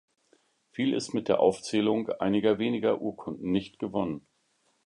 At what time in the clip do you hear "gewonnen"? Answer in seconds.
3.77-4.25